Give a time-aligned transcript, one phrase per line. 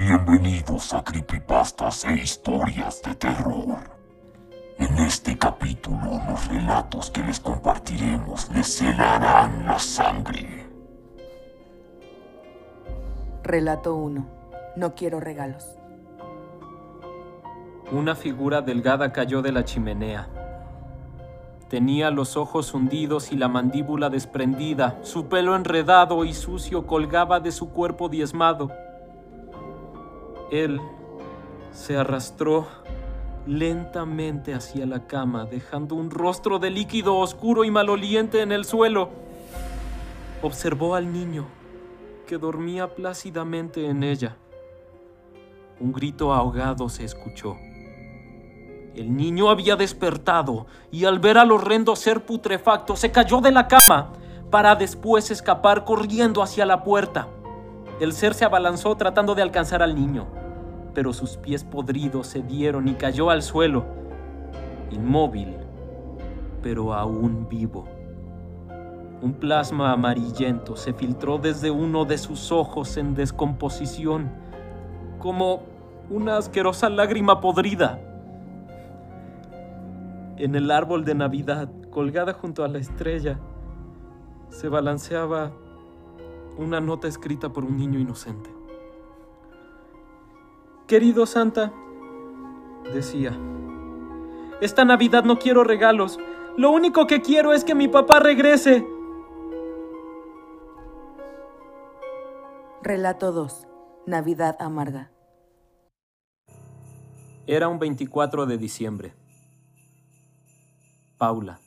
[0.00, 3.80] Bienvenidos a Creepypastas e Historias de Terror.
[4.78, 10.66] En este capítulo, los relatos que les compartiremos les helarán la sangre.
[13.42, 14.26] Relato 1.
[14.76, 15.66] No quiero regalos.
[17.92, 20.30] Una figura delgada cayó de la chimenea.
[21.68, 27.52] Tenía los ojos hundidos y la mandíbula desprendida, su pelo enredado y sucio colgaba de
[27.52, 28.70] su cuerpo diezmado.
[30.50, 30.80] Él
[31.72, 32.66] se arrastró
[33.46, 39.10] lentamente hacia la cama, dejando un rostro de líquido oscuro y maloliente en el suelo.
[40.42, 41.46] Observó al niño,
[42.26, 44.36] que dormía plácidamente en ella.
[45.78, 47.56] Un grito ahogado se escuchó.
[48.94, 53.68] El niño había despertado y al ver al horrendo ser putrefacto se cayó de la
[53.68, 54.12] cama
[54.50, 57.28] para después escapar corriendo hacia la puerta.
[58.00, 60.26] El ser se abalanzó tratando de alcanzar al niño,
[60.94, 63.84] pero sus pies podridos se dieron y cayó al suelo,
[64.90, 65.54] inmóvil,
[66.62, 67.86] pero aún vivo.
[69.22, 74.30] Un plasma amarillento se filtró desde uno de sus ojos en descomposición,
[75.18, 75.62] como
[76.08, 78.00] una asquerosa lágrima podrida.
[80.38, 83.38] En el árbol de Navidad, colgada junto a la estrella,
[84.48, 85.52] se balanceaba
[86.56, 88.59] una nota escrita por un niño inocente.
[90.90, 91.72] Querido Santa,
[92.92, 93.38] decía,
[94.60, 96.18] esta Navidad no quiero regalos.
[96.56, 98.84] Lo único que quiero es que mi papá regrese.
[102.82, 103.68] Relato 2.
[104.06, 105.12] Navidad amarga.
[107.46, 109.14] Era un 24 de diciembre.
[111.18, 111.60] Paula,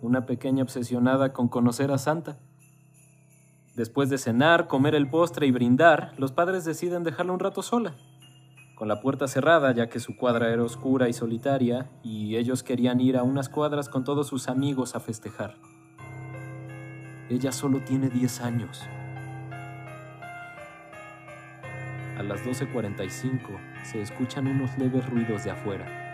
[0.00, 2.38] una pequeña obsesionada con conocer a Santa.
[3.76, 7.92] Después de cenar, comer el postre y brindar, los padres deciden dejarla un rato sola,
[8.74, 13.00] con la puerta cerrada ya que su cuadra era oscura y solitaria y ellos querían
[13.00, 15.56] ir a unas cuadras con todos sus amigos a festejar.
[17.28, 18.82] Ella solo tiene 10 años.
[22.16, 23.38] A las 12.45
[23.84, 26.05] se escuchan unos leves ruidos de afuera.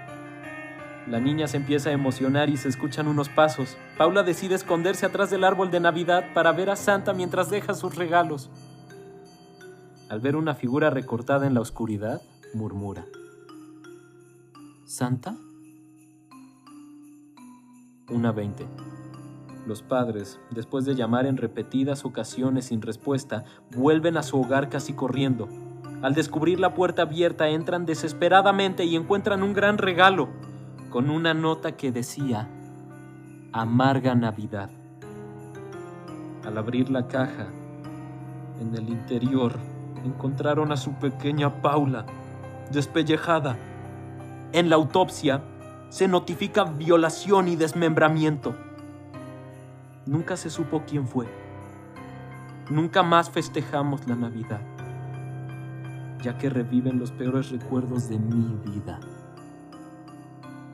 [1.06, 3.76] La niña se empieza a emocionar y se escuchan unos pasos.
[3.98, 7.96] Paula decide esconderse atrás del árbol de Navidad para ver a Santa mientras deja sus
[7.96, 8.50] regalos.
[10.08, 12.22] Al ver una figura recortada en la oscuridad,
[12.54, 13.04] murmura.
[14.84, 15.34] ¿Santa?
[18.08, 18.32] Una.
[19.66, 24.92] Los padres, después de llamar en repetidas ocasiones sin respuesta, vuelven a su hogar casi
[24.92, 25.48] corriendo.
[26.02, 30.28] Al descubrir la puerta abierta entran desesperadamente y encuentran un gran regalo
[30.92, 32.50] con una nota que decía,
[33.50, 34.68] Amarga Navidad.
[36.44, 37.46] Al abrir la caja,
[38.60, 39.58] en el interior
[40.04, 42.04] encontraron a su pequeña Paula,
[42.70, 43.56] despellejada.
[44.52, 45.42] En la autopsia
[45.88, 48.54] se notifica violación y desmembramiento.
[50.04, 51.26] Nunca se supo quién fue.
[52.68, 54.60] Nunca más festejamos la Navidad,
[56.22, 59.00] ya que reviven los peores recuerdos de mi vida.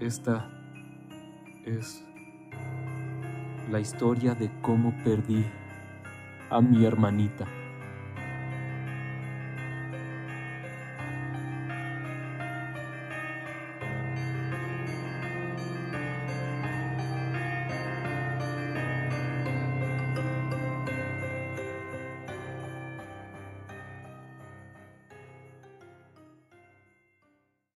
[0.00, 0.48] Esta
[1.64, 2.04] es
[3.68, 5.44] la historia de cómo perdí
[6.50, 7.57] a mi hermanita.